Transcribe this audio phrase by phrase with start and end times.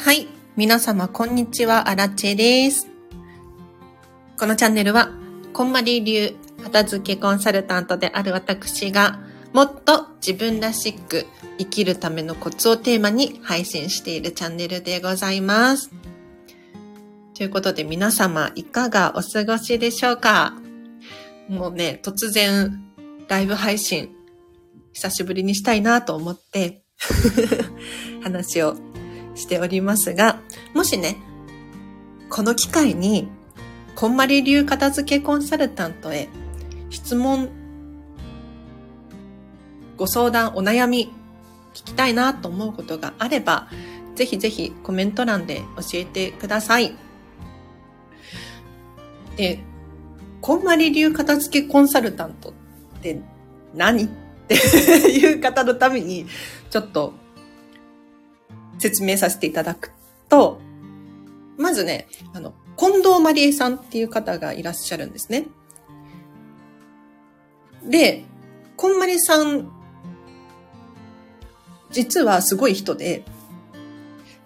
[0.00, 0.28] はい。
[0.56, 1.88] 皆様、こんにちは。
[1.88, 2.86] アラチェです。
[4.38, 5.10] このチャンネルは、
[5.52, 9.18] こんまり流片付けコンサルタントである私が、
[9.52, 11.26] もっと自分らしく
[11.58, 15.90] 生きるためのコツをテーマに配信しているチャンネルでございます。
[17.34, 20.54] ということで皆様いかがお過ごしでしょうか？
[21.48, 22.84] もうね、突然
[23.26, 24.14] ライブ配信
[24.92, 26.82] 久しぶりにしたいなと思って
[28.22, 28.76] 話を
[29.38, 30.40] しておりますが、
[30.74, 31.16] もしね、
[32.28, 33.28] この機会に、
[33.94, 36.28] こんまり流片付けコンサルタントへ
[36.90, 37.48] 質問、
[39.96, 41.12] ご相談、お悩み、
[41.74, 43.68] 聞きたいなと思うことがあれば、
[44.14, 46.94] ぜひぜひコメント欄で教えてください。
[49.36, 49.60] で、
[50.40, 52.52] こんまり流片付けコンサルタントっ
[53.00, 53.20] て
[53.74, 54.04] 何？
[54.04, 54.08] っ
[54.48, 56.26] ていう方のために、
[56.70, 57.14] ちょっと
[58.78, 59.92] 説明させていただく
[60.28, 60.60] と、
[61.56, 65.46] まずね、あの、近藤まりえさんっていう方がいらっしゃるんですね。
[67.84, 68.24] で、
[68.76, 69.70] こんまりさん、
[71.90, 73.24] 実はすごい人で、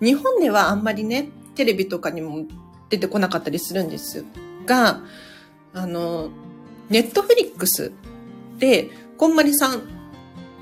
[0.00, 2.47] 日本ではあんまりね、テレビとかにも
[2.88, 4.25] 出てこなかったりするんです
[4.64, 5.03] が、
[5.75, 6.30] あの、
[6.88, 7.92] ネットフリックス
[8.58, 9.83] で、こんまりさん、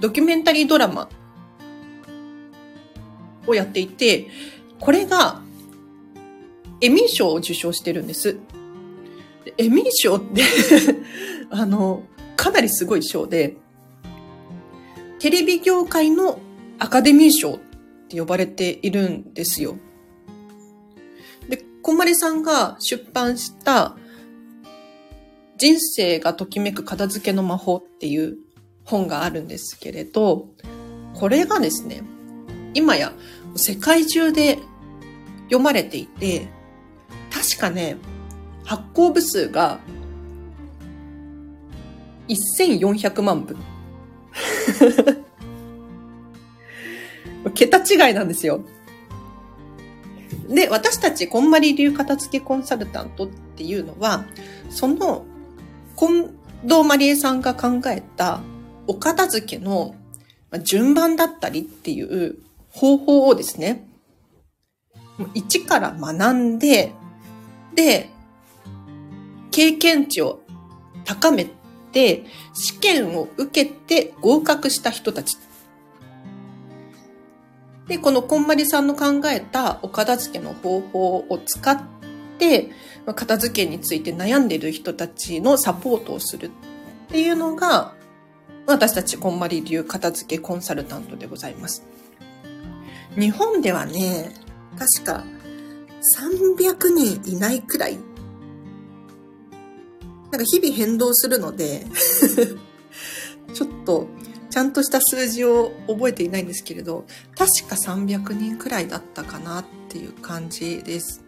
[0.01, 1.09] ドキュメンタリードラマ
[3.51, 4.29] をやっていて、
[4.79, 5.43] これが
[6.81, 8.39] エミー賞を受賞してるんです。
[9.59, 10.43] エミー賞って
[11.51, 12.05] あの、
[12.37, 13.57] かなりすごい賞で、
[15.19, 16.41] テレビ業界の
[16.79, 17.59] アカデミー賞っ
[18.09, 19.77] て呼ばれているんですよ。
[21.49, 23.97] で、こまりさんが出版した
[25.59, 28.39] 人生がときめく片付けの魔法っていう
[28.85, 30.49] 本があるんですけれど、
[31.15, 32.03] これがですね、
[32.73, 33.13] 今や
[33.57, 34.59] 世界中で
[35.45, 36.49] 読まれていて、
[37.31, 37.97] 確かね、
[38.65, 39.81] 発行部数が
[42.29, 43.57] 1400万部。
[47.55, 48.63] 桁違いなんですよ。
[50.49, 54.25] で、私たち、こんまり流片付けコンサルタントっていうのは、
[54.69, 55.25] その、
[55.97, 56.31] 近
[56.63, 58.41] 藤まりえさんが考えた
[58.87, 59.95] お片付けの
[60.63, 62.37] 順番だったりっていう
[62.71, 63.87] 方法をですね、
[65.35, 66.93] 一から学んで、
[67.75, 68.11] で、
[69.51, 70.41] 経験値を
[71.05, 71.47] 高め
[71.93, 75.37] て、試験を受けて合格した人たち。
[77.89, 81.83] で、このこんまりさんの考えたお片付けの方法を使っ
[82.39, 82.71] て、
[83.15, 86.51] 片付けについて悩んでいる人たちのサポートをするっ
[87.09, 87.95] ていうのが、
[88.67, 91.85] 私たちこんまり流片付けコンサルタントでございます。
[93.17, 94.33] 日本ではね、
[94.79, 95.25] 確か
[96.21, 97.99] 300人いないくらい。
[100.31, 101.85] なんか日々変動するので
[103.53, 104.07] ちょっと
[104.49, 107.05] ちゃんとした数字を覚えていないんですけれど、
[107.37, 111.25] 確か300人くらいだったかなっていう感じです。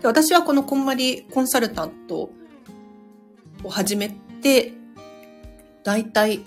[0.00, 2.30] で私はこのこんまりコンサルタント
[3.62, 4.72] を始めて、
[5.84, 6.44] だいたい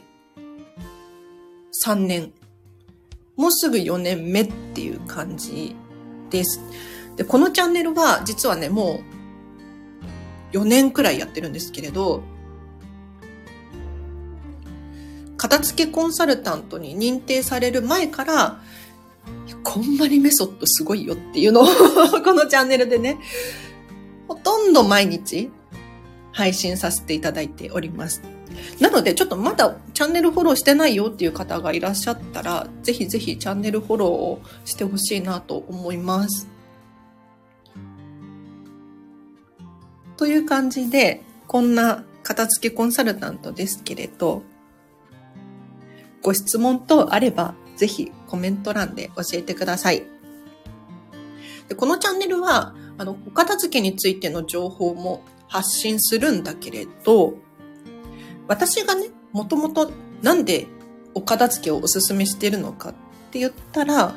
[1.86, 2.34] 3年
[3.40, 5.74] もうすぐ4年目っていう感じ
[6.30, 6.60] です。
[7.16, 9.00] で、このチャンネルは実はね、も
[10.52, 12.22] う4年くらいやってるんですけれど、
[15.38, 18.60] 片付けコンサルタントに認定される前から、
[19.64, 21.66] こんまりメソッドすごいよっていうのを
[22.22, 23.20] このチャンネルでね、
[24.28, 25.50] ほとんど毎日
[26.34, 28.22] 配信させていただいております。
[28.80, 36.48] なので、ちょっとまだチャンネルフォローしてないよっていう方がいらっしゃったら、ぜひぜひチャンネルフォローをしてほしいなと思います。
[40.18, 44.44] という感じで、こんな片付けコンサルタントですけれど、
[46.22, 50.04] ご質問等あれば、ぜひコメント欄で教えてください。
[51.70, 57.36] でこのチャンネルは、あの、お片付けについての情報も発信するんだけれど、
[58.50, 59.92] 私がね、もともと
[60.24, 60.66] なんで
[61.14, 62.94] お片付けをおすすめしてるのかっ
[63.32, 64.16] て言ったら、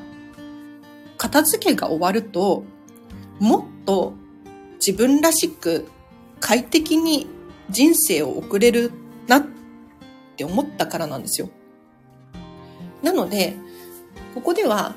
[1.18, 2.64] 片付けが終わると、
[3.38, 4.14] もっと
[4.84, 5.86] 自分らしく
[6.40, 7.26] 快適に
[7.68, 8.90] 人生を送れる
[9.28, 9.46] なっ
[10.36, 11.50] て思ったからなんですよ。
[13.02, 13.54] なので、
[14.34, 14.96] ここでは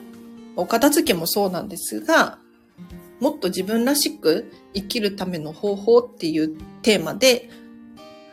[0.55, 2.39] お片付けもそうなんですが、
[3.19, 7.49] もっと自分らしく生きるための方法っていうテーマで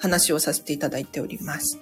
[0.02, 1.78] 話をさせていただいております。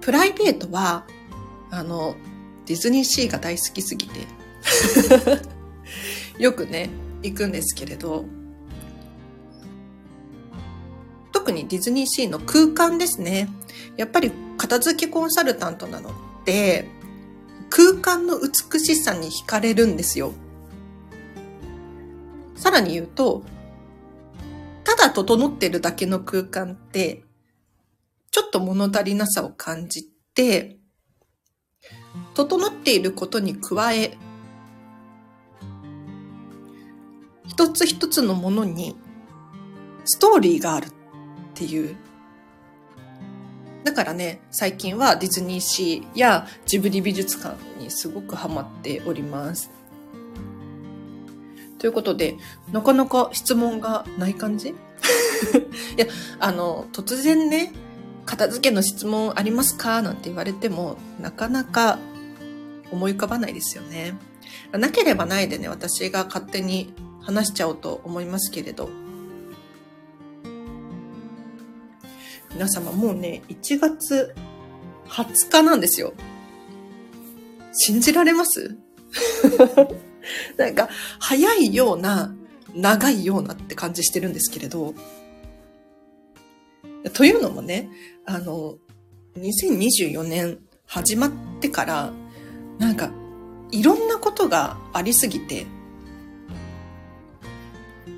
[0.00, 1.06] プライベートは、
[1.70, 2.16] あの、
[2.64, 4.26] ディズニーシーが大好きすぎて
[6.42, 6.88] よくね、
[7.22, 8.24] 行くんですけれど、
[11.32, 13.50] 特にディズニーシーの空間ですね。
[13.98, 16.12] やっぱり片付けコンサルタントなの
[16.46, 16.88] で、
[17.68, 20.32] 空間の美しさに惹かれるんですよ。
[22.60, 23.42] さらに言うと、
[24.84, 27.24] ただ整ってるだけの空間って、
[28.30, 30.04] ちょっと物足りなさを感じ
[30.34, 30.76] て、
[32.34, 34.18] 整っていることに加え、
[37.48, 38.94] 一つ一つのものに
[40.04, 40.90] ストーリーがあるっ
[41.54, 41.96] ていう。
[43.84, 49.79] だからね、最近はディズニーシーやジブリ美術館にすごくハマっております。
[51.80, 52.36] ということで、
[52.70, 54.68] なかなか質問がない感じ？
[54.70, 54.74] い
[55.96, 56.06] や、
[56.38, 57.72] あの、突然ね、
[58.26, 60.02] 片付けの質問ありますか？
[60.02, 61.98] なんて言われても、なかなか
[62.92, 64.14] 思い浮かばないですよね。
[64.72, 66.92] なければないでね、私が勝手に
[67.22, 68.90] 話しちゃおうと思いますけれど。
[72.52, 74.34] 皆様もうね、1月
[75.08, 76.12] 20日なんですよ。
[77.72, 78.76] 信じられます？
[80.56, 80.88] なんか、
[81.18, 82.34] 早いような、
[82.74, 84.94] 長いようなって感じしてるんですけれど。
[87.14, 87.88] というのもね、
[88.26, 88.76] あの、
[89.36, 91.30] 2024年始まっ
[91.60, 92.12] てから、
[92.78, 93.10] なんか、
[93.72, 95.66] いろんなことがありすぎて、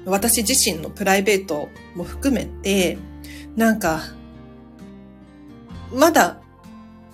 [0.04, 2.98] 私自身のプライベートも含めて、
[3.56, 4.00] なんか、
[5.92, 6.40] まだ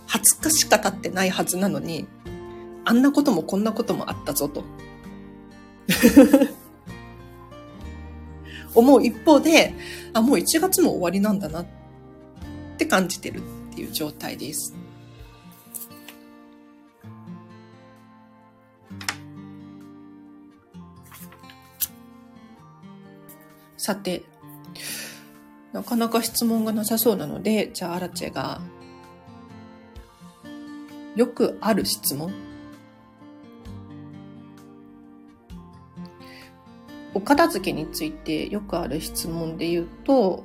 [0.07, 2.07] 20日しか経ってないはずなのに、
[2.89, 4.65] あんなこともこんなこともあったぞと。
[8.75, 9.75] 思う一方で、
[10.15, 11.67] あ、もう1月も終わりなんだなっ
[12.79, 13.43] て感じてるっ
[13.75, 14.75] ていう状態です。
[23.77, 24.23] さて、
[25.75, 28.63] なかなか質問がなさそうなので、じゃあアラチェが、
[31.17, 32.48] よくある質問
[37.15, 40.45] お片付けについてよくある質問で言うと、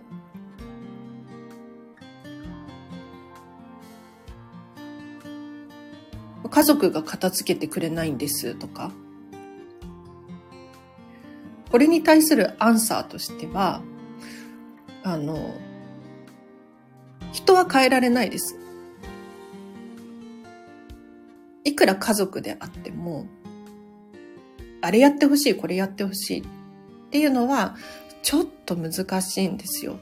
[6.50, 8.92] 家族が片付けてくれないんですとか、
[11.71, 13.81] これに対するアンサーとしては、
[15.04, 15.56] あの、
[17.31, 18.56] 人は変えられないです。
[21.63, 23.25] いくら家族であっても、
[24.83, 26.44] あれやってほしい、これやってほしいっ
[27.09, 27.77] ていうのは、
[28.21, 30.01] ちょっと難しいんですよ。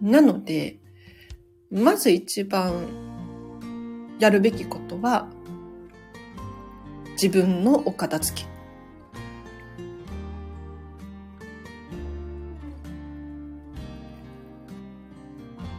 [0.00, 0.80] なので、
[1.70, 2.88] まず一番
[4.18, 5.28] やるべきことは、
[7.12, 8.48] 自分のお片付け。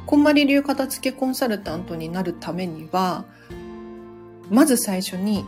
[0.05, 3.25] こんまり流片付けコンサルタントになるためには、
[4.50, 5.43] まず最初に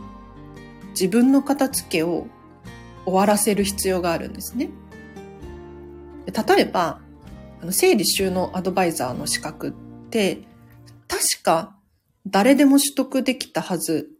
[0.94, 2.26] 自分の片付けを
[3.04, 4.70] 終わらせる必要があるんですね。
[6.26, 7.00] 例えば、
[7.60, 9.72] あの整理収納アドバイザーの資格っ
[10.10, 10.42] て、
[11.08, 11.76] 確か
[12.26, 14.10] 誰でも取得できたはず。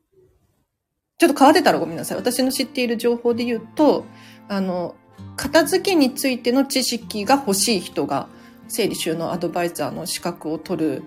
[1.16, 2.18] ちょっと変わってたらごめんなさい。
[2.18, 4.04] 私の知っている情報で言うと、
[4.48, 4.94] あの、
[5.36, 8.28] 片付けについての知識が欲しい人が
[8.68, 11.02] 整理収納アドバイザーの資格を取る、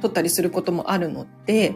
[0.00, 1.74] 取ったりすることもあるので、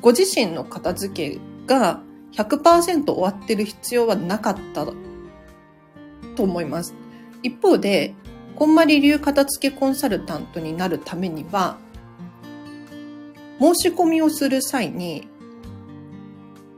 [0.00, 2.02] ご自身の片付けが
[2.32, 4.86] 100%終わってる必要はなかった
[6.36, 6.94] と思います。
[7.42, 8.14] 一方で、
[8.56, 11.78] こんまり流片付けコンサルタントになるためには、
[13.60, 15.28] 申し込みをする際に、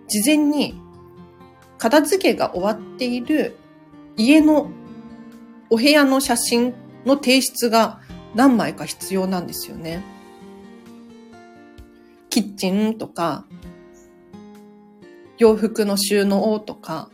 [0.08, 0.80] 事前に
[1.78, 3.56] 片付けが終わっている
[4.16, 4.70] 家の
[5.70, 6.74] お部屋の写真
[7.06, 8.00] の提出が
[8.34, 10.02] 何枚か必要なんですよね。
[12.30, 13.44] キッチンとか、
[15.38, 17.10] 洋服の収納とか、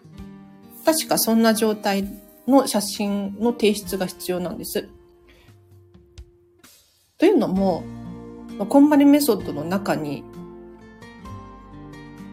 [0.85, 2.07] 確かそんな状態
[2.47, 4.89] の写真の提出が必要なんです。
[7.19, 7.83] というのも、
[8.69, 10.23] コンバリメソッドの中に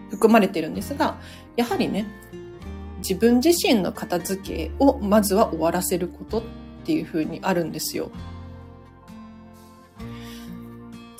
[0.10, 1.20] 含まれてるんですが、
[1.56, 2.06] やはりね、
[2.98, 6.44] 自分自身の片付けをまずは終わらせることっ
[6.86, 8.12] ていうふうにあるんですよ。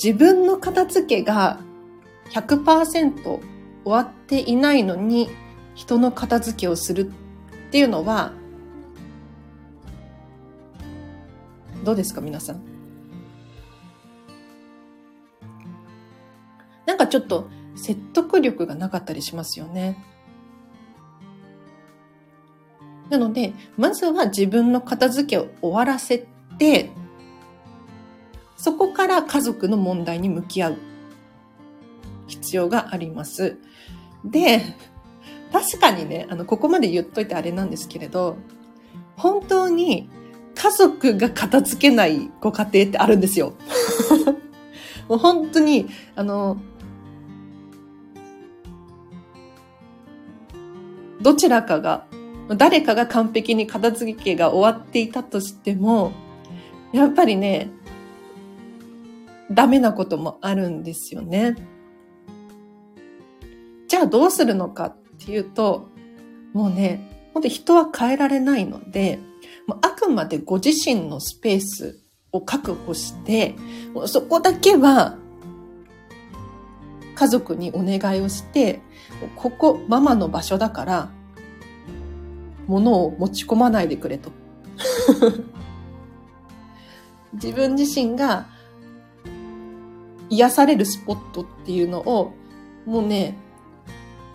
[0.04, 1.62] 自分の片付けが
[2.32, 3.42] 100%終
[3.86, 5.30] わっていないのに
[5.76, 8.34] 人の片付けをするっていうのは
[11.86, 12.62] どうですか皆さん？
[16.86, 20.04] なんかちょっと説得力がなかったりしますよね。
[23.10, 26.26] なので、まずは自分の片付けを終わらせ
[26.58, 26.92] て、
[28.64, 30.78] そこから家族の問題に向き合う
[32.28, 33.58] 必要があります。
[34.24, 34.62] で、
[35.52, 38.38] 確かにね、あの、ここまで言っといてあれなんですけれど、
[39.18, 40.10] 本当に
[40.56, 43.52] 家族が片付けないご家庭ってあるんですよ。
[45.10, 46.56] もう本当に、あの、
[51.22, 52.06] どちらかが、
[52.56, 56.14] 誰かが完璧に片付けが終わっていたとしても、
[56.94, 57.70] やっぱりね、
[59.54, 61.56] ダメなこともあるんですよね。
[63.88, 65.90] じゃあどうするのかっていうと、
[66.54, 69.20] もうね、本当人は変えられないので、
[69.82, 72.00] あくまでご自身のスペース
[72.32, 73.56] を確保して、
[74.06, 75.18] そこだけは
[77.16, 78.82] 家族にお願いをして、
[79.36, 81.10] ここママの場所だから、
[82.68, 84.32] 物を持ち込まないでくれと。
[87.34, 88.48] 自分自身が
[90.30, 92.34] 癒されるスポットっていうのを、
[92.86, 93.38] もうね、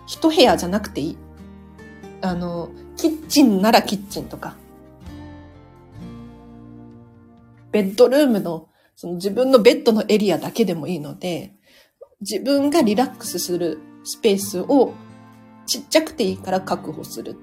[0.06, 1.18] 一部屋じゃなくていい。
[2.20, 4.56] あの、キッチンならキッチンとか、
[7.70, 11.54] ベッドルームの、その自分のベッドのエリアだけでもいいので、
[12.20, 14.94] 自分がリラックスするスペースを
[15.66, 17.36] ちっちゃくていいから確保する。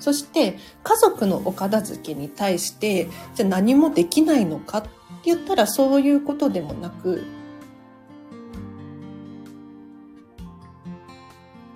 [0.00, 4.88] そして家族のお片付けに対してじゃ何もできないのかって
[5.24, 7.24] 言ったらそういうことでもなく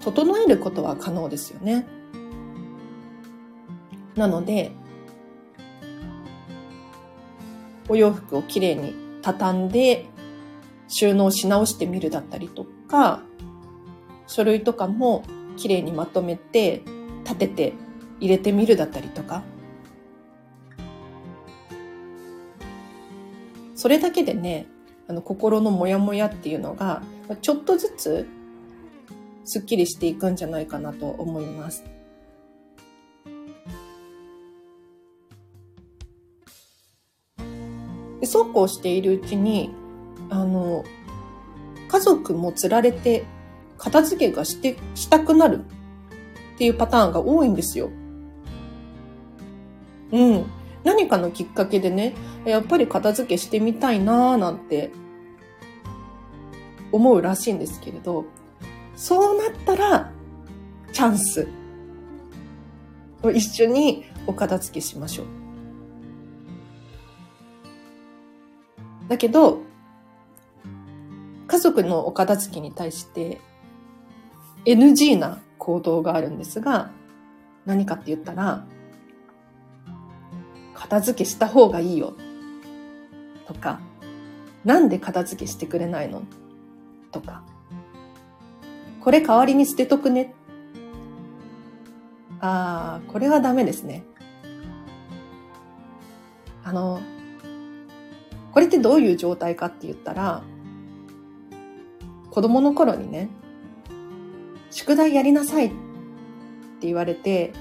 [0.04, 1.86] 整えることは可能ですよね。
[4.16, 4.72] なので、
[7.88, 10.06] お洋服をきれいに畳んで
[10.88, 13.22] 収納し直してみるだったりとか、
[14.26, 15.24] 書類とかも
[15.56, 16.82] きれいにまとめて
[17.24, 17.72] 立てて
[18.24, 19.42] 入れてみるだったりとか。
[23.74, 24.66] それだけでね、
[25.08, 27.02] あの心のモヤモヤっていうのが
[27.42, 28.26] ちょっとずつ
[29.44, 31.84] すっきりしていくんじゃないかなと思います。
[38.20, 39.70] でそうこうしているうちに、
[40.30, 40.82] あの、
[41.88, 43.26] 家族もつられて
[43.76, 45.60] 片付けがして、したくなる
[46.54, 47.90] っていうパターンが多いんですよ。
[50.14, 50.46] うん。
[50.84, 54.92] 何かのきっかけでね、やっぱり片付けしてみたいなーなんて
[56.92, 58.24] 思うらしいんですけれど、
[58.94, 60.12] そうなったら、
[60.92, 61.48] チャンス
[63.24, 65.26] を一緒にお片付けしましょう。
[69.08, 69.62] だけど、
[71.48, 73.40] 家族のお片付けに対して
[74.64, 76.90] NG な行動があるんですが、
[77.66, 78.64] 何かって言ったら、
[80.84, 82.12] 片付けした方がいいよ。
[83.46, 83.80] とか、
[84.66, 86.24] なんで片付けしてくれないの？
[87.10, 87.42] とか、
[89.00, 90.34] これ代わりに捨てとくね。
[92.38, 94.04] ああ、これはダメですね。
[96.62, 97.00] あの、
[98.52, 100.42] これってどういう状態かって言ったら、
[102.30, 103.30] 子供の頃にね、
[104.70, 107.54] 宿題やりなさいって言われて、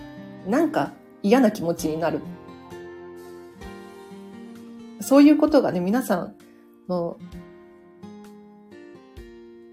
[0.46, 2.20] なんか嫌な気持ちになる。
[5.04, 6.36] そういうことがね、皆さん
[6.88, 7.18] の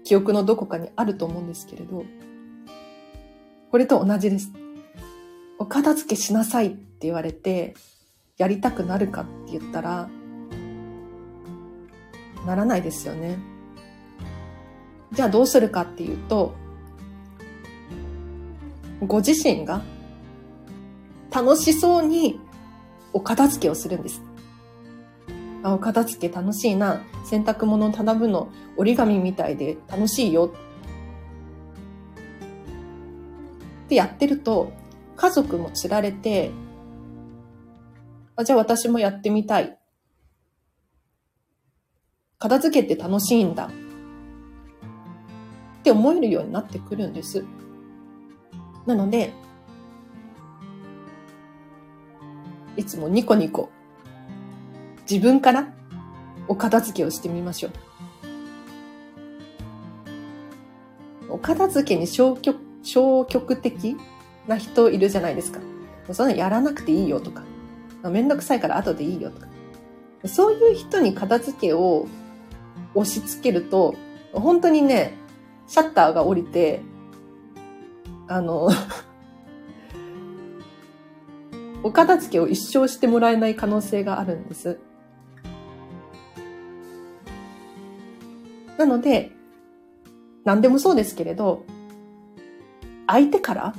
[0.03, 2.03] 記憶のどこかにあると思うんですけれど、
[3.71, 4.51] これと同じです。
[5.57, 7.75] お片付けしなさいって言われて、
[8.37, 10.09] やりたくなるかって言ったら、
[12.45, 13.39] ならないですよね。
[15.13, 16.53] じゃあどうするかっていうと、
[19.07, 19.81] ご自身が
[21.33, 22.39] 楽しそうに
[23.13, 24.21] お片付けをするんです。
[25.63, 27.01] あ、お片付け楽しいな。
[27.25, 30.53] 洗濯物を畳むの折り紙みたいで楽しいよ。
[33.85, 34.71] ってやってると、
[35.15, 36.51] 家族もつられて、
[38.35, 39.77] あ、じゃあ私もやってみたい。
[42.39, 43.67] 片付けて楽しいんだ。
[43.67, 43.69] っ
[45.83, 47.45] て思えるようになってくるんです。
[48.87, 49.31] なので、
[52.77, 53.69] いつもニコニコ
[55.11, 55.67] 自分から
[56.47, 57.71] お片付けをしてみましょう。
[61.31, 63.97] お片付けに消極消極的
[64.47, 65.59] な人いるじゃないですか。
[66.13, 67.43] そんなやらなくていいよとか、
[68.09, 69.47] めんどくさいから後でいいよとか。
[70.25, 72.07] そういう人に片付けを
[72.95, 73.95] 押し付けると、
[74.31, 75.17] 本当にね、
[75.67, 76.79] シャッターが降りて、
[78.29, 78.69] あの
[81.83, 84.79] お片付けを一生してもらえない可能性があるんです。
[88.81, 89.31] なので、
[90.43, 91.65] 何でもそうですけれど、
[93.05, 93.75] 相手から、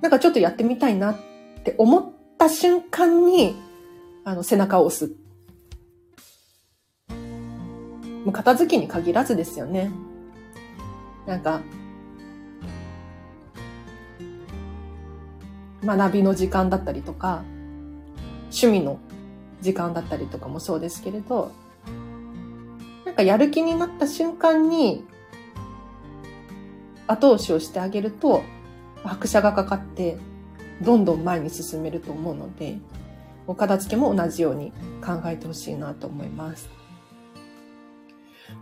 [0.00, 1.16] なんかちょっとやってみたいなっ
[1.62, 3.54] て思った瞬間に、
[4.24, 5.12] あの、背中を押す。
[8.24, 9.92] もう片付けに限らずですよね。
[11.28, 11.60] なんか、
[15.84, 17.44] 学びの時間だったりとか、
[18.46, 18.98] 趣味の
[19.60, 21.52] 時間だったりとかもそうですけれど、
[23.16, 25.04] かやる気になった瞬間に、
[27.06, 28.42] 後押しをしてあげると、
[29.02, 30.18] 拍車がかかって、
[30.82, 32.78] どんどん前に進めると思うので、
[33.46, 34.72] お片付けも同じように
[35.04, 36.68] 考えてほしいなと思います。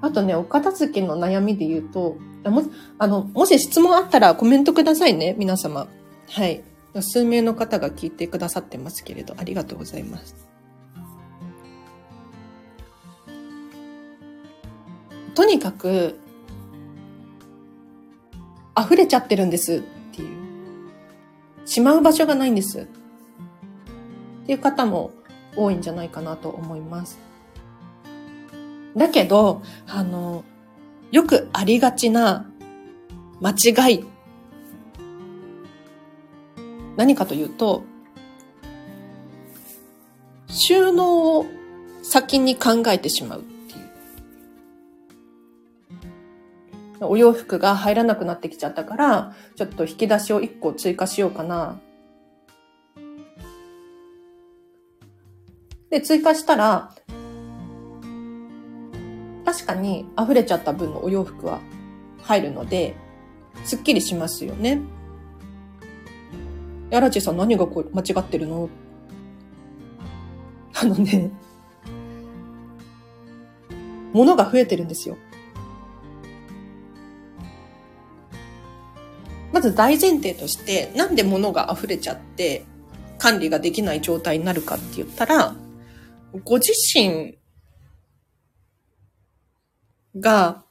[0.00, 2.62] あとね、お片付けの悩みで言うと、も
[2.99, 5.88] あのもし質問あったらコメントくださいね、皆様。
[6.28, 6.62] はい。
[7.00, 10.53] 数名の方が聞いてくださってますけれど、ありがとうございます。
[15.35, 16.19] とにかく、
[18.79, 19.81] 溢れちゃってるんですっ
[20.14, 20.29] ていう。
[21.64, 22.80] しまう場所がないんです。
[22.82, 25.13] っていう方も
[25.56, 27.19] 多いんじゃないかなと思います。
[28.97, 30.45] だけど、あの、
[31.11, 32.47] よくありがちな
[33.41, 34.04] 間違い
[36.97, 37.85] 何かというと、
[40.49, 41.47] 収納を
[42.02, 43.45] 先に考えてしまう
[47.00, 51.80] お洋服が入らなくなってきちゃったから、ちょっと引き出しを1個追加しようかな。
[55.91, 56.95] で、追加したら、
[59.45, 61.61] 確かに溢れちゃった分のお洋服は
[62.23, 62.97] 入るので、
[63.65, 64.80] すっきりしますよね。
[66.91, 68.69] やらちさん何がこう間違ってるの？
[70.75, 71.30] あのね、
[74.13, 75.17] 物が増えてるんですよ。
[79.54, 82.64] まず大前提として、なんで物が溢れちゃって
[83.19, 85.54] 管理ができない状態になるかって言ったら、
[86.43, 87.38] ご自身
[90.19, 90.64] が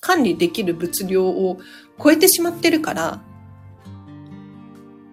[0.00, 1.60] 管理できる物量を
[2.02, 3.22] 超えてしまってるから、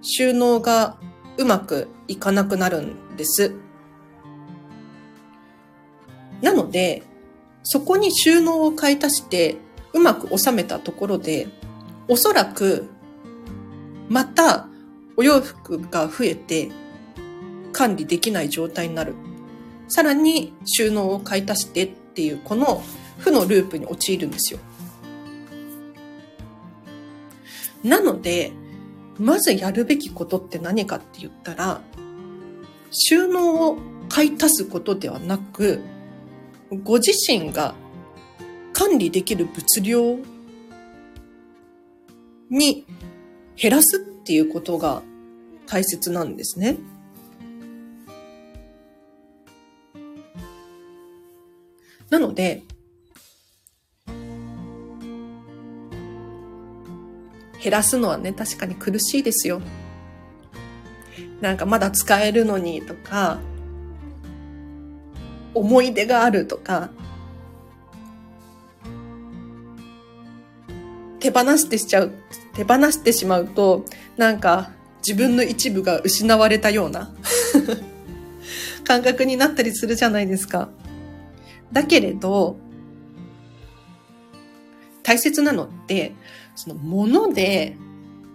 [0.02, 0.98] 収納が
[1.38, 3.54] うまくいかなくなるんです。
[6.42, 7.04] なので、
[7.62, 9.58] そこに収納を買い足して
[9.94, 11.50] うまく収めたところで、
[12.08, 12.90] おそらく
[14.12, 14.68] また
[15.16, 16.70] お洋服が増えて
[17.72, 19.16] 管理できない状態になる。
[19.88, 22.84] さらに収納を買い足してっていうこの
[23.20, 24.60] 負のループに陥るんですよ。
[27.86, 28.52] なので、
[29.18, 31.80] まずやるべきことって何かって言ったら、
[32.92, 33.78] 収納を
[34.10, 35.80] 買い足すことではなく、
[36.84, 37.76] ご自身が
[38.74, 40.18] 管理できる物量
[42.50, 42.86] に
[43.62, 45.04] 減らすっていうことが
[45.68, 46.78] 大切なんですね。
[52.10, 52.64] なので、
[57.64, 59.62] 減らすのはね、確かに苦しいですよ。
[61.40, 63.40] なんかまだ使えるのにとか、
[65.54, 66.90] 思い出があるとか、
[71.22, 72.12] 手放してしちゃう、
[72.56, 73.86] 手放してしまうと、
[74.18, 74.72] なんか
[75.08, 77.14] 自分の一部が失われたような
[78.84, 80.70] 感覚になったりするじゃないですか。
[81.72, 82.58] だけれど、
[85.04, 86.14] 大切なのって、
[86.56, 87.78] そのもので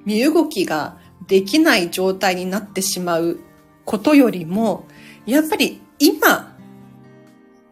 [0.04, 3.40] 身動きができない状態になってしまう
[3.84, 4.86] ことよりも、
[5.26, 6.56] やっぱり今、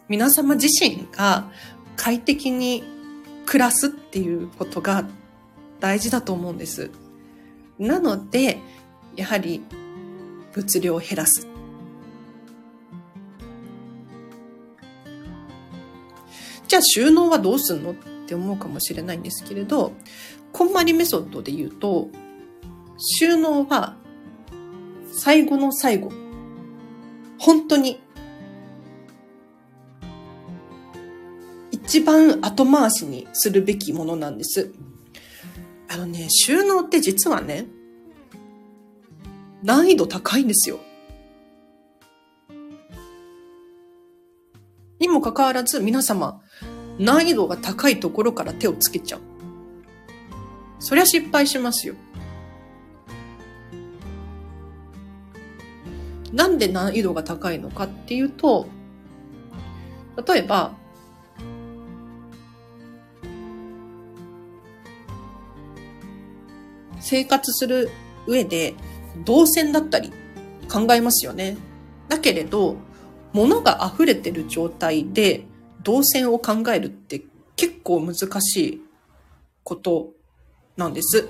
[0.08, 1.50] 皆様自身が
[1.96, 2.82] 快適に
[3.46, 5.06] 暮らすっていうことが
[5.80, 6.90] 大事だと思うんです。
[7.78, 8.58] なので、
[9.16, 9.62] やはり
[10.54, 11.46] 物量を減らす。
[16.66, 17.94] じゃあ収納はどうすんのっ
[18.26, 19.92] て思うかもしれないんですけれど、
[20.52, 22.08] こんまりメソッドで言うと、
[22.98, 23.96] 収納は
[25.12, 26.10] 最後の最後、
[27.38, 28.00] 本当に
[31.94, 34.72] 一番後回しにするべきものなんです。
[35.88, 37.66] あのね、収納って実はね、
[39.62, 40.80] 難易度高いんですよ。
[44.98, 46.42] にもかかわらず皆様、
[46.98, 49.20] 難易度が高いところから手をつけちゃう。
[50.80, 51.94] そりゃ失敗しますよ。
[56.32, 58.66] なんで難易度が高いのかっていうと、
[60.26, 60.74] 例えば、
[67.04, 67.90] 生活する
[68.26, 68.74] 上で
[69.24, 70.10] 動線だったり
[70.72, 71.56] 考えますよね。
[72.08, 72.76] だけれど、
[73.32, 75.44] 物が溢れてる状態で
[75.82, 77.22] 動線を考えるって
[77.56, 78.82] 結構難しい
[79.62, 80.12] こと
[80.76, 81.28] なんです。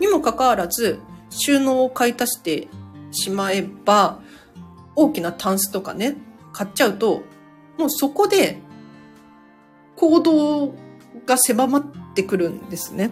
[0.00, 2.68] にもかかわらず、収納を買い足して
[3.10, 4.20] しまえば、
[4.96, 6.16] 大きなタンスとかね、
[6.52, 7.22] 買っちゃうと、
[7.78, 8.58] もうそこで
[9.96, 10.74] 行動
[11.26, 13.10] が狭まってくるんですね。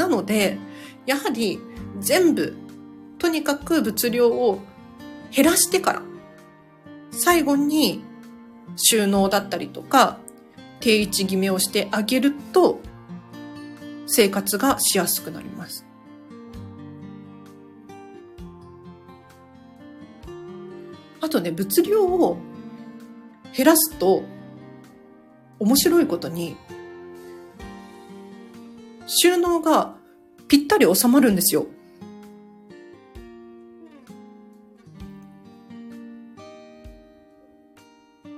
[0.00, 0.56] なので、
[1.04, 1.60] やはり
[1.98, 2.56] 全部、
[3.18, 4.58] とにかく物量を
[5.30, 6.02] 減らしてから、
[7.10, 8.02] 最後に
[8.76, 10.16] 収納だったりとか、
[10.80, 12.80] 定位置決めをしてあげると、
[14.06, 15.84] 生活がしやすくなります。
[21.20, 22.38] あとね、物量を
[23.54, 24.22] 減らすと、
[25.58, 26.56] 面白いことに、
[29.12, 29.96] 収納が
[30.46, 31.66] ぴったり収まるんですよ。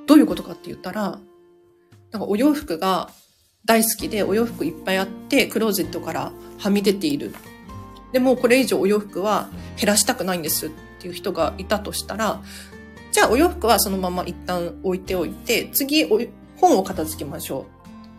[0.07, 1.19] どういうことかって言ったら、
[2.11, 3.11] なんかお洋服が
[3.67, 7.35] 大好きでお洋服いっぱいあってクローゼットからはみ出ている。
[8.13, 12.43] でもこれ以上お洋服は減らしたくないんですっていう人がいたとしたら、
[13.11, 16.07] じゃあお洋服はそのまま一旦置いておいて、次
[16.57, 17.67] 本を片付けましょ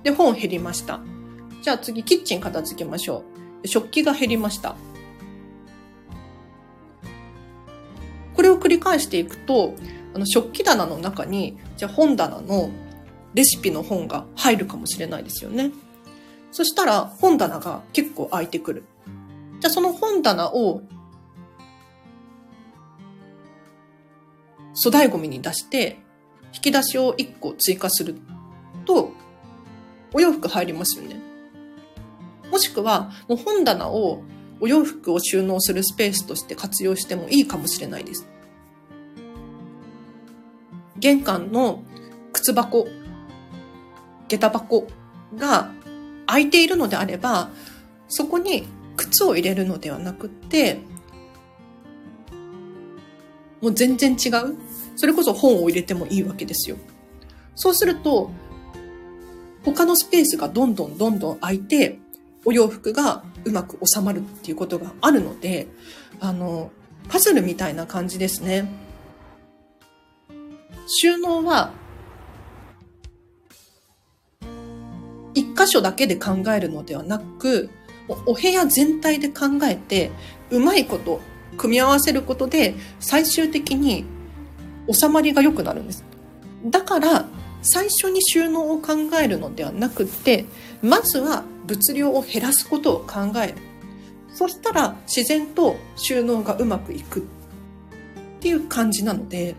[0.01, 0.05] う。
[0.05, 0.99] で、本減りました。
[1.63, 3.23] じゃあ次キッチン片付けましょ
[3.63, 3.67] う。
[3.69, 4.75] 食器が減りました。
[8.35, 9.73] これを繰り返していくと、
[10.13, 12.69] あの食器棚の中に、じゃあ本棚の
[13.33, 15.71] レシピの本が入るかもしれないですよね。
[16.51, 18.83] そしたら本棚が結構空いてくる。
[19.61, 20.81] じゃあその本棚を
[24.75, 25.99] 粗大ゴミに出して、
[26.53, 28.17] 引き出しを1個追加する
[28.83, 29.11] と、
[30.13, 31.22] お洋服入りますよね。
[32.53, 34.21] もしくは、もう本棚を
[34.59, 38.27] お洋服を収納するスペースとして活用してもいいかもしれないです。
[40.99, 41.81] 玄関の
[42.31, 42.87] 靴箱、
[44.27, 44.87] 下駄箱
[45.35, 45.71] が
[46.27, 47.49] 空いているのであれば、
[48.07, 50.77] そこに靴を入れるのではなくて、
[53.61, 54.55] もう全然違う。
[54.95, 56.77] それこそ本を入れてもいいわけですよ。
[57.55, 58.29] そうすると、
[59.65, 62.02] 他のスペースがどんどんどんどん空いて、
[62.45, 65.67] お洋服がうまく収まるっていうことがあるので、
[66.19, 66.71] あの、
[67.09, 68.67] パズルみたいな感じですね。
[70.87, 71.71] 収納は、
[75.33, 77.69] 一箇所だけで考えるのではなく、
[78.25, 80.11] お部屋全体で考えて、
[80.51, 81.21] うまいこと、
[81.57, 84.05] 組み合わせることで、最終的に
[84.91, 86.03] 収まりが良くなるんです。
[86.65, 87.25] だから、
[87.61, 90.45] 最初に収納を考えるのではなくて、
[90.81, 93.55] まずは物量を減らすことを考える。
[94.33, 97.23] そしたら自然と収納がうまくいくっ
[98.39, 99.55] ていう感じなので、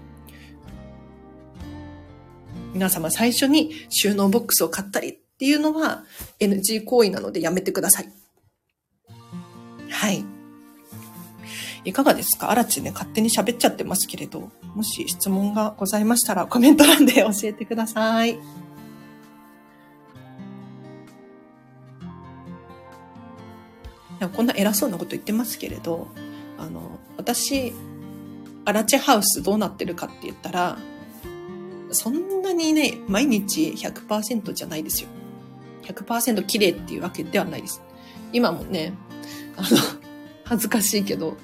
[2.72, 6.04] 皆様最初に収納ボックスを買ったりっていうのは
[6.40, 8.12] NG 行為なのでやめてください。
[9.88, 10.24] はい。
[11.84, 12.50] いかがですか？
[12.50, 18.38] あらちね、勝手に喋っちゃってますけれど、もし質問がございましたらコメント欄で教えてください。
[24.28, 26.08] こんな偉そうなこと言ってますけれど、
[26.58, 27.72] あの、私、
[28.64, 30.78] アラチェハウスどうなってるかって言ったら、
[31.90, 35.08] そんなにね、毎日100%じゃないですよ。
[35.82, 37.82] 100%綺麗っていうわけではないです。
[38.32, 38.94] 今もね、
[39.56, 39.68] あの、
[40.44, 41.36] 恥ずかしいけど、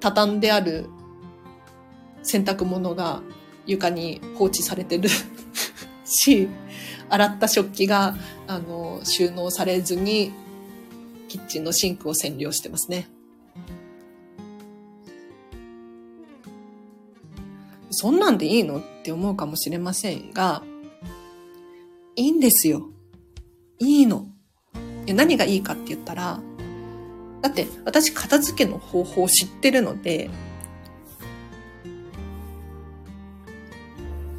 [0.00, 0.86] 畳んである
[2.22, 3.22] 洗濯物が
[3.66, 5.08] 床に放置されてる
[6.04, 6.48] し、
[7.08, 8.16] 洗った食器が、
[8.46, 10.32] あの、収納されずに、
[11.34, 13.08] キッチンのシンクを占領してますね。
[17.90, 20.62] そんなんでいいのって思うかもしれませんが、
[22.14, 22.88] いいんですよ。
[23.80, 24.28] いいの。
[25.08, 26.38] 何がいいかって言ったら、
[27.42, 30.30] だって私片付けの方法を知ってるので、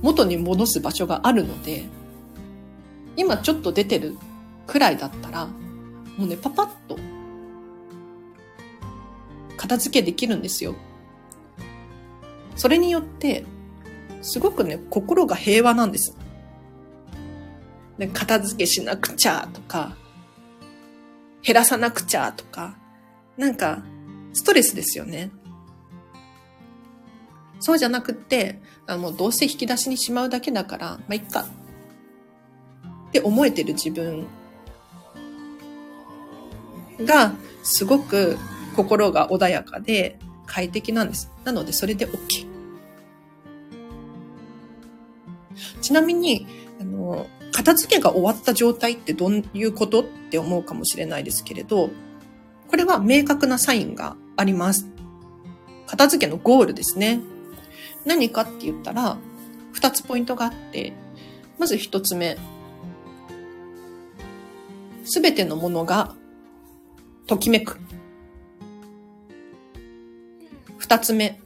[0.01, 1.84] 元に戻す場所があるので、
[3.17, 4.15] 今ちょっと出てる
[4.65, 5.49] くらいだったら、
[6.17, 6.97] もうね、パパッと
[9.58, 10.75] 片付けできるんですよ。
[12.56, 13.45] それによって、
[14.21, 16.17] すごくね、心が平和なんです。
[17.97, 19.95] で片付けしなくちゃとか、
[21.41, 22.75] 減らさなくちゃとか、
[23.38, 23.84] なんか、
[24.34, 25.32] ストレスですよね。
[27.60, 31.45] そうじゃなくって、あもうどうせ引き出しにしまうだけだから、まあ、いっか。
[33.08, 34.28] って思えてる自分
[36.99, 38.38] が、すごく
[38.75, 41.31] 心が穏やかで快適なんです。
[41.43, 42.47] なので、それで OK。
[45.81, 46.47] ちなみに、
[46.79, 51.89] あの、片付けが終わった状態ってどういうことって思うかもしれないですけれど、
[52.67, 54.88] これは明確なサインがあります。
[55.88, 57.21] 片付けのゴールですね。
[58.05, 59.17] 何かって言ったら、
[59.71, 60.93] 二つポイントがあって、
[61.58, 62.38] まず一つ目。
[65.05, 66.15] すべてのものが
[67.28, 67.80] ときめく。
[70.78, 71.40] 二つ目。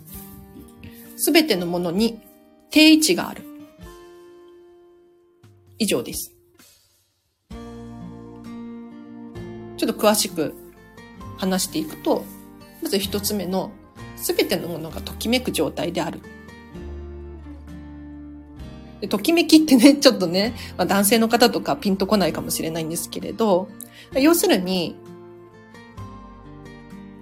[1.16, 2.20] すべてのものに
[2.70, 3.44] 定位置がある。
[5.78, 6.34] 以上です。
[9.78, 10.54] ちょっと詳しく
[11.38, 12.26] 話していくと、
[12.84, 13.72] まず一つ目の、
[14.18, 16.20] すべてのものがときめく状態である。
[19.00, 23.70] でときめきってね、ちょっとね、まあ、男性の方とかピンとこないかもしれないんですけれど、
[24.14, 24.98] 要するに、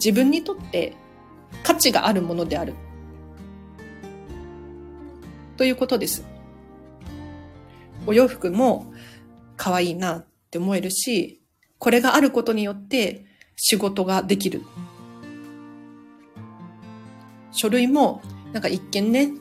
[0.08, 0.94] 自分にとって
[1.64, 2.76] 価値があるものである。
[5.58, 6.24] ということです。
[8.06, 8.94] お洋服も
[9.58, 11.42] 可愛いなって思えるし、
[11.78, 13.26] これがあることによって
[13.58, 14.62] 仕事ができる。
[17.52, 18.22] 書類も
[18.54, 19.32] なんか一見ね、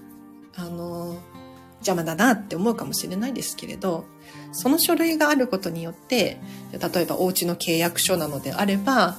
[0.56, 1.16] あの、
[1.76, 4.04] 邪魔だなって思うかもしれないですけれど、
[4.50, 6.40] その書類があることによって、
[6.72, 9.16] 例えばお家の契約書なのであれば、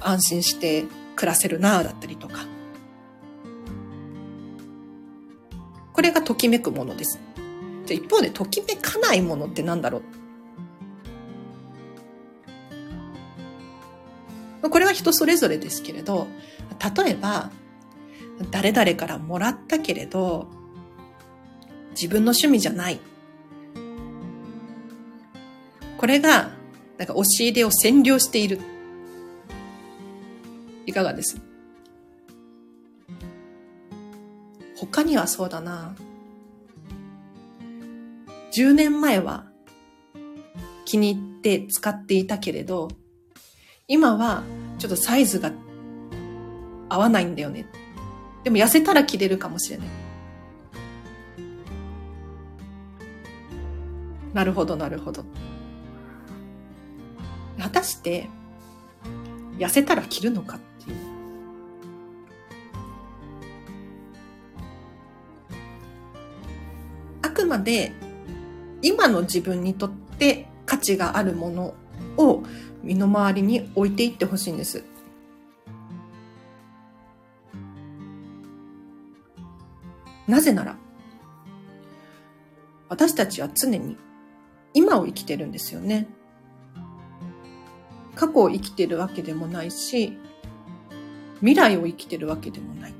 [0.00, 0.84] 安心して
[1.14, 2.46] 暮らせるなだったりとか。
[5.92, 7.18] これがときめくものです。
[7.86, 10.02] じゃ一方でときめかないものって何だろ
[14.62, 14.68] う？
[14.68, 16.26] これは人それぞれですけれど、
[16.96, 17.50] 例えば、
[18.50, 20.48] 誰々からもらったけれど、
[21.92, 23.00] 自分の趣味じゃない。
[25.96, 26.50] これが、
[26.98, 28.60] なんか押し入れを占領している。
[30.86, 31.40] いかがです？
[34.76, 35.94] 他にはそうだな。
[38.52, 39.46] 10年前は
[40.84, 42.88] 気に入って使っていたけれど、
[43.88, 44.44] 今は
[44.78, 45.52] ちょっとサイズが
[46.88, 47.66] 合わないんだよね。
[48.44, 49.88] でも痩せたら着れるかもしれない。
[54.32, 55.24] なるほど、なるほど。
[57.58, 58.28] 果たして、
[59.58, 60.60] 痩せたら着るのか？
[67.36, 67.92] くまで
[68.80, 71.74] 今の自分にとって価値があるもの
[72.16, 72.42] を
[72.82, 74.84] 身の回りに置いていってほしいんです。
[80.26, 80.76] なぜなら、
[82.88, 83.96] 私たちは常に
[84.74, 86.08] 今を生きてるんですよね。
[88.14, 90.16] 過去を生きてるわけでもないし、
[91.40, 92.94] 未来を生きてるわけでもない。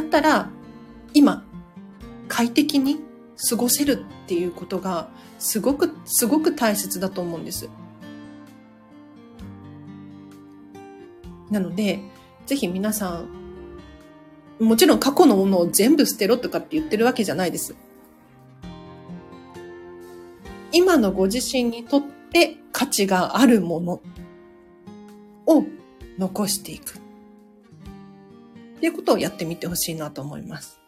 [0.00, 0.50] だったら、
[1.12, 1.44] 今、
[2.28, 3.00] 快適に
[3.50, 7.68] 過ごせるっていうことが、すごく、すごく大切だと思うんです。
[11.50, 12.00] なので、
[12.46, 13.24] ぜひ皆さ
[14.58, 17.74] ん、もちろん過去のものを全部捨てろとかって言ってるわけじゃないです。
[20.72, 24.00] 今のご自身にとって価値があるもの
[25.46, 25.64] を
[26.18, 27.09] 残していく。
[28.80, 30.80] っていうことをやってみてほしいなと思います。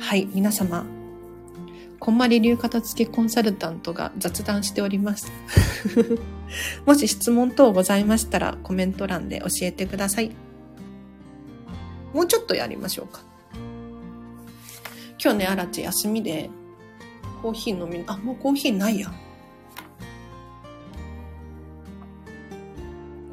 [0.00, 0.84] はい、皆様、
[2.00, 5.30] こんまり流片付けコンサルタントが雑談しております。
[6.84, 10.32] もし質問等ございましたらコメント欄で教えてください。
[12.12, 13.22] もうちょっとやりましょうか。
[15.22, 16.50] 今日ね、あらち休みで
[17.42, 19.14] コーヒー飲み、あ、もうコーヒーないや。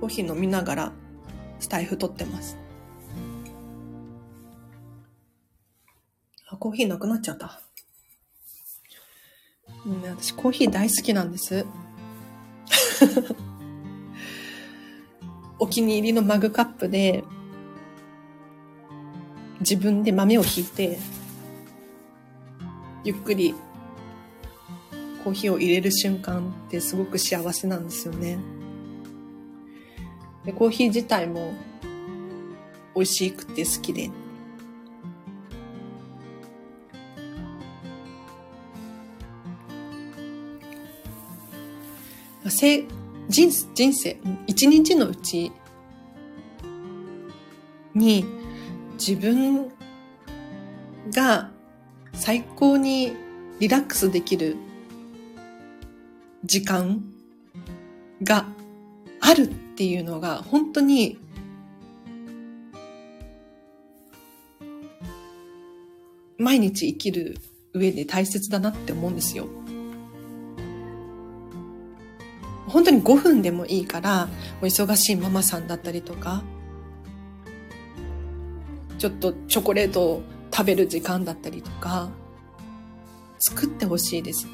[0.01, 0.91] コーヒー飲みながら
[1.59, 2.57] スタイフ撮ってます。
[6.47, 7.61] あコーヒーなくなっちゃった。
[9.85, 11.67] うね、私コーヒー大好きなんです。
[15.59, 17.23] お気に入りのマグカップで、
[19.59, 20.97] 自分で豆をひいて、
[23.03, 23.53] ゆっくり
[25.23, 28.61] コーヒーを入れる瞬間ってすごく幸せなんですよね。
[30.45, 31.54] でコーヒー自体も
[32.95, 34.10] 美味しくて好きで。
[42.49, 42.86] せ
[43.30, 45.51] 人人生、一日のうち
[47.95, 48.25] に
[48.93, 49.71] 自分
[51.13, 51.49] が
[52.13, 53.13] 最高に
[53.60, 54.58] リラックスできる
[56.43, 57.04] 時間
[58.21, 58.45] が
[59.21, 61.17] あるっていうのが本当に
[66.38, 67.38] 毎日生きる
[67.73, 69.47] 上で大切だなって思うんですよ。
[72.67, 74.29] 本当に5分でもいいから、
[74.62, 76.41] お忙しいママさんだったりとか、
[78.97, 80.21] ちょっとチョコレートを
[80.53, 82.10] 食べる時間だったりとか、
[83.39, 84.47] 作ってほしいです。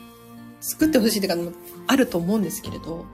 [0.60, 3.06] 作ってほしいっていうか、あると思うんですけれど、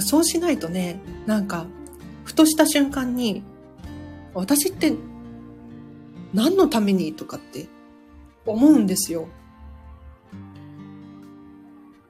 [0.00, 1.66] そうしないとね、なんか、
[2.24, 3.42] ふとした瞬間に、
[4.34, 4.94] 私って
[6.32, 7.68] 何のためにとかって
[8.46, 9.28] 思うんですよ。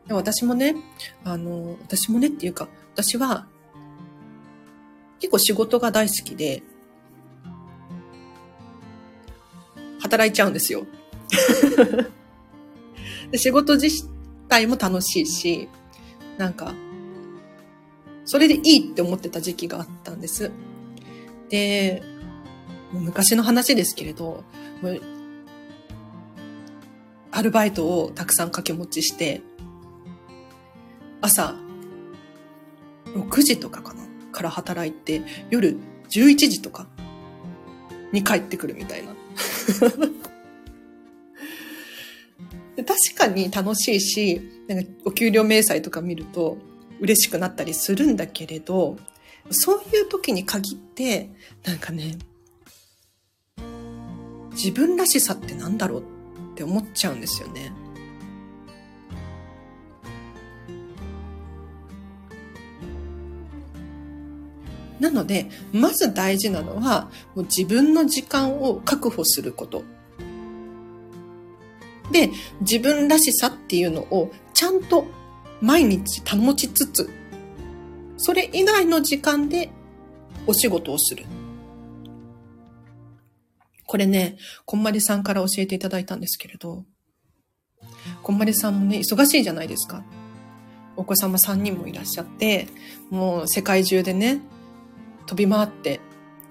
[0.06, 0.76] で私もね、
[1.24, 3.46] あの、私もねっていうか、私は
[5.20, 6.62] 結構仕事が大好きで、
[10.00, 10.86] 働いちゃうんですよ。
[13.30, 14.06] で仕事自
[14.48, 15.68] 体も楽しいし、
[16.36, 16.74] なんか、
[18.24, 20.50] それでいいって思ってた時期があったんです。
[21.48, 22.02] で、
[22.92, 24.44] 昔の話ですけれど、
[27.30, 29.42] アルバイトをたくさん掛け持ちして、
[31.20, 31.54] 朝
[33.14, 35.76] 6時とかかなから働いて、夜
[36.10, 36.86] 11時とか
[38.12, 39.14] に帰ってくるみたいな。
[42.76, 46.58] 確かに楽しいし、なんかお給料明細とか見ると
[47.04, 48.96] 嬉しくなったりするんだけれど、
[49.50, 51.28] そういう時に限って、
[51.62, 52.16] なんかね、
[54.52, 56.04] 自分らしさってなんだろうっ
[56.54, 57.72] て思っちゃうんですよね。
[64.98, 69.84] なので、まず大事なのは、もう自分の時間を確保すること。
[72.10, 72.30] で、
[72.62, 75.04] 自分らしさっていうのをちゃんと
[75.64, 77.08] 毎日保ちつつ、
[78.18, 79.70] それ以外の時間で
[80.46, 81.24] お仕事をする。
[83.86, 86.84] これね、こんまりさんから教えていただいたんですけれど、
[88.22, 90.04] こんまりさんもね、忙しいじゃないですか。
[90.96, 92.68] お子様3人もいらっしゃって、
[93.08, 94.42] もう世界中でね、
[95.24, 95.98] 飛び回って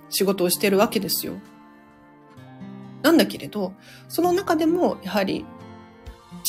[0.09, 1.35] 仕事をしてるわけですよ。
[3.03, 3.73] なんだけれど、
[4.07, 5.45] その中でもやはり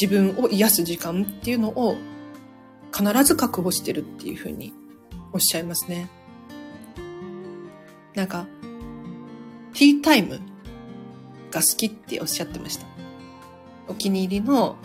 [0.00, 1.98] 自分を癒す時間っていうのを
[2.94, 4.72] 必ず確保してるっていうふうに
[5.32, 6.08] おっしゃいますね。
[8.14, 8.46] なんか、
[9.72, 10.40] ティータイム
[11.50, 12.86] が好きっておっしゃってました。
[13.88, 14.76] お気に入りの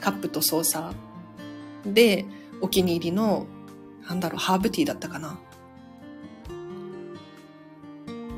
[0.00, 2.24] カップとソーサーで、
[2.60, 3.46] お気に入りの、
[4.08, 5.36] なんだろう、ハーブティーだったかな。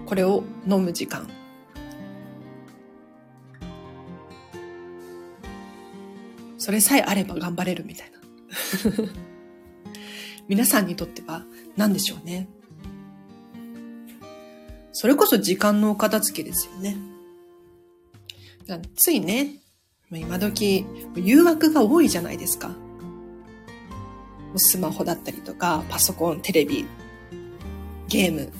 [0.06, 1.28] これを飲む時間。
[6.57, 8.17] それさえあれば頑張れるみたいな。
[10.48, 11.44] 皆さんにとっては
[11.76, 12.48] 何でしょうね。
[14.92, 16.96] それこそ時間のお片付けですよね。
[18.96, 19.61] ついね、
[20.11, 20.84] 今時
[21.16, 22.74] 誘惑が多いじゃないですか。
[24.56, 26.86] スマホだったりとか、パソコン、テレビ、
[28.09, 28.50] ゲーム、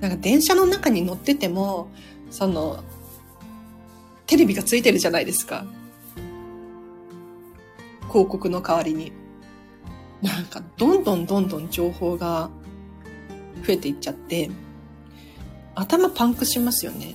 [0.00, 1.88] なんか電車の中に乗ってても、
[2.30, 2.82] その、
[4.26, 5.64] テレビがついてるじゃないですか。
[8.12, 9.12] 広告の代わりに。
[10.20, 12.50] なんか、どんどんどんどん情報が
[13.66, 14.50] 増えていっちゃって、
[15.74, 17.14] 頭パンクしますよね。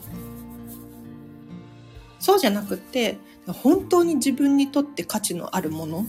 [2.20, 6.06] そうじゃなくって、本当に自分にとって価値のあるもの、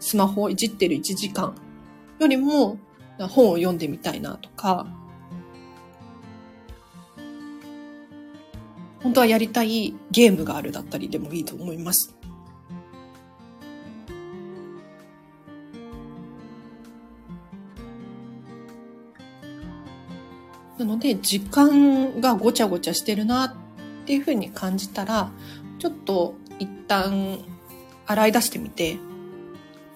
[0.00, 1.54] スマホをいじってる1時間
[2.20, 2.78] よりも
[3.18, 4.86] 本を読んでみたいなとか、
[9.04, 12.16] 本当はやりたいゲームがあるだったりでもいいと思います。
[20.78, 23.54] なので、時間がごちゃごちゃしてるなっ
[24.06, 25.30] ていうふうに感じたら、
[25.78, 27.38] ちょっと一旦
[28.06, 28.96] 洗い出してみて、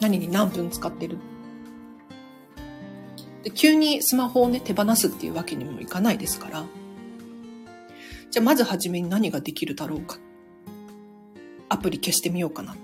[0.01, 1.17] 何に何分使ってる
[3.43, 6.65] で急にスマホをね、手放すっていうわけにもいかないですから、
[8.31, 10.19] じゃあまずはじめに何ができるだろうか。
[11.69, 12.77] アプリ消してみようかな。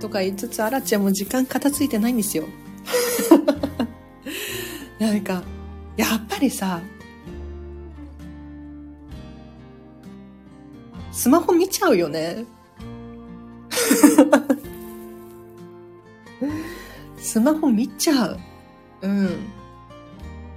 [0.00, 2.44] とか言いつつ、あらちゃんも時間片付いてないんですよ。
[4.98, 5.42] なんか、
[5.96, 6.80] やっぱりさ、
[11.12, 12.46] スマホ見ちゃうよね。
[17.28, 18.38] スマホ見ちゃう。
[19.02, 19.48] うん。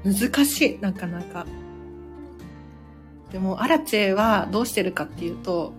[0.05, 1.45] 難しい、なかなか。
[3.29, 5.73] でも、アラチェはどうしてるかっていうと、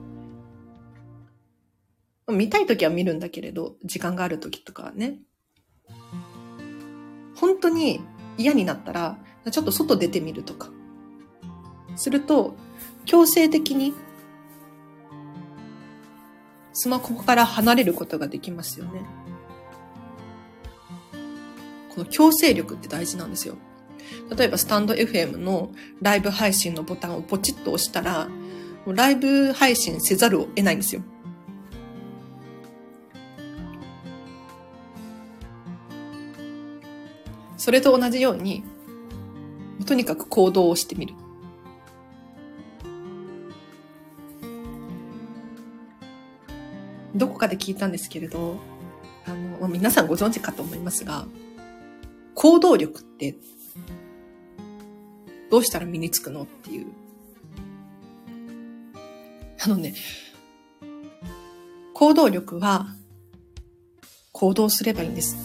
[2.28, 5.20] 見たい時は見るんだけれど、時間がある時とかはね。
[7.36, 8.02] 本当に
[8.36, 9.16] 嫌になったら、
[9.50, 10.68] ちょっと外出てみるとか。
[11.96, 12.54] すると、
[13.06, 13.94] 強制的に
[16.74, 19.06] スマホから離れることができますよね。
[21.94, 23.56] この強制力って大事なんですよ。
[24.36, 25.70] 例えばスタンド FM の
[26.00, 28.28] ライブ配信のボタンをポチッと押したら、
[28.86, 31.02] ライブ配信せざるを得ないんですよ。
[37.56, 38.64] それと同じように、
[39.86, 41.14] とにかく行動をしてみる。
[47.14, 48.56] どこかで聞いたんですけれど、
[49.26, 51.26] あの、皆さんご存知かと思いますが、
[52.34, 53.36] 行動力って
[55.50, 56.86] どうしたら身につくのっていう。
[59.64, 59.94] あのね、
[61.94, 62.86] 行動力は
[64.32, 65.36] 行動すればいいんです。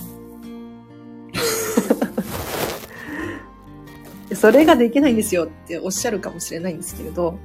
[4.34, 7.38] それができないんですよっておっしゃるかもしれないんですけれど、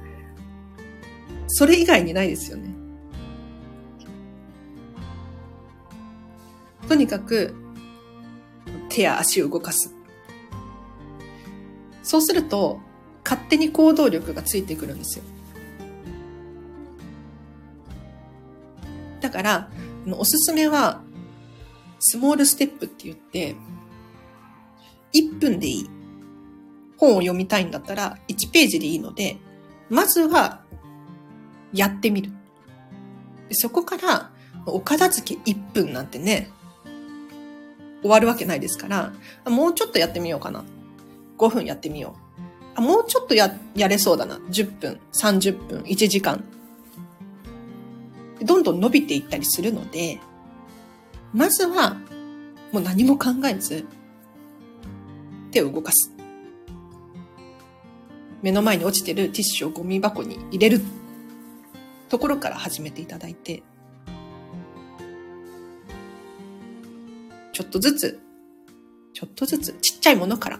[1.47, 2.73] それ以外にないですよね。
[6.87, 7.53] とにかく
[8.93, 9.91] 手や足を動かす。
[12.03, 12.79] そうすると、
[13.25, 15.25] 勝手に行動力がついてくるんですよ。
[19.19, 19.69] だから、
[20.11, 21.01] おすすめは、
[21.99, 23.55] スモールステップって言って、
[25.13, 25.89] 1分でいい。
[26.97, 29.37] 本を読みたいんだったら、1ページでいいので、
[29.89, 30.61] まずは、
[31.73, 32.31] やってみる。
[33.51, 34.31] そこから、
[34.67, 36.51] お片付け1分なんてね、
[38.03, 39.13] 終わるわけないですから、
[39.49, 40.63] もうちょっとやってみようかな。
[41.37, 42.15] 5分やってみよ
[42.77, 42.81] う。
[42.81, 44.35] もうちょっとや、やれそうだな。
[44.35, 46.43] 10分、30分、1時間。
[48.41, 50.19] どんどん伸びていったりするので、
[51.33, 51.97] まずは、
[52.71, 53.85] もう何も考えず、
[55.51, 56.11] 手を動かす。
[58.41, 60.81] 目の前に落ちてるティッシュをゴミ箱に入れる
[62.09, 63.63] ところから始めていただいて、
[67.73, 68.19] とずつ、
[69.13, 70.59] ちょっとずつ、ちっちゃいものから、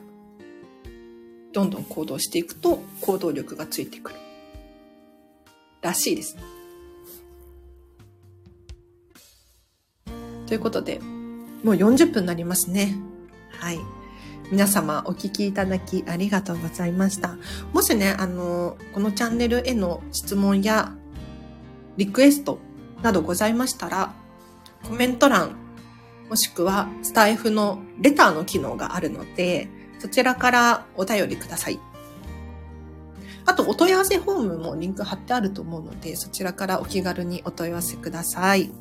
[1.53, 4.17] どんどん行動していくと行動力がついてくる。
[5.83, 6.35] らしいです。
[10.47, 10.99] ということで、
[11.63, 12.95] もう40分になりますね。
[13.59, 13.79] はい。
[14.51, 17.37] 皆様お聞きいただきありがとうございました。
[17.73, 20.95] もしね、あの、このチャンネルへの質問や
[21.97, 22.57] リクエスト
[23.03, 24.15] などございましたら、
[24.83, 25.62] コメント欄
[26.29, 29.69] もしくはスタイフのレターの機能があるので、
[29.99, 31.79] そちらからお便りください。
[33.45, 38.71] あと、お問い合わせフォームもリンク貼ってあると思うので、そちらからお気軽にお問い合わせください。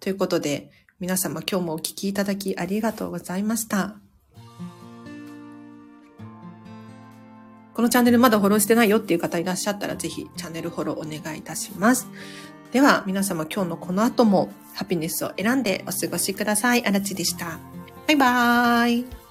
[0.00, 3.96] ということで、皆様今日もお聞きいただきありがとうございました。
[7.74, 12.08] このチャンネルまだフォローしてないよっていう方いらっしゃったら、ぜひチャンネルフォローお願いいたします。
[12.72, 16.86] では、皆様今日のこの後もハピネスを選んでお過ごしください。
[16.86, 17.58] あらちでした。
[18.06, 19.25] バイバーイ。